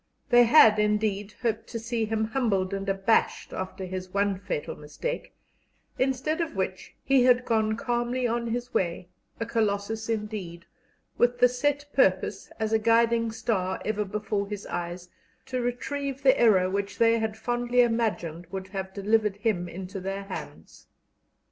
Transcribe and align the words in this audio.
They 0.31 0.45
had, 0.45 0.79
indeed, 0.79 1.35
hoped 1.43 1.67
to 1.67 1.77
see 1.77 2.05
him 2.05 2.25
humbled 2.25 2.73
and 2.73 2.89
abashed 2.89 3.53
after 3.53 3.85
his 3.85 4.09
one 4.09 4.39
fatal 4.39 4.75
mistake, 4.75 5.31
instead 5.99 6.41
of 6.41 6.55
which 6.55 6.95
he 7.03 7.23
had 7.25 7.45
gone 7.45 7.75
calmly 7.77 8.25
on 8.27 8.47
his 8.47 8.73
way 8.73 9.09
a 9.39 9.45
Colossus 9.45 10.09
indeed 10.09 10.65
with 11.19 11.37
the 11.37 11.47
set 11.47 11.85
purpose, 11.93 12.51
as 12.59 12.73
a 12.73 12.79
guiding 12.79 13.31
star 13.31 13.79
ever 13.85 14.03
before 14.03 14.47
his 14.49 14.65
eyes, 14.65 15.07
to 15.45 15.61
retrieve 15.61 16.23
the 16.23 16.35
error 16.39 16.67
which 16.67 16.97
they 16.97 17.19
had 17.19 17.37
fondly 17.37 17.81
imagined 17.81 18.47
would 18.47 18.69
have 18.69 18.95
delivered 18.95 19.35
him 19.35 19.69
into 19.69 19.99
their 19.99 20.23
hands. 20.23 20.87